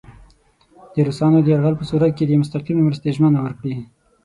د 0.93 0.95
روسانو 1.07 1.37
د 1.41 1.47
یرغل 1.53 1.75
په 1.79 1.85
صورت 1.89 2.11
کې 2.15 2.23
د 2.27 2.31
مستقیمې 2.41 2.81
مرستې 2.87 3.09
ژمنه 3.15 3.39
ورکړي. 3.41 3.75